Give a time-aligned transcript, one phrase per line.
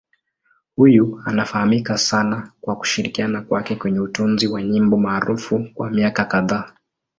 [0.75, 6.73] Huyu anafahamika sana kwa kushirikiana kwake kwenye utunzi wa nyimbo maarufu kwa miaka kadhaa.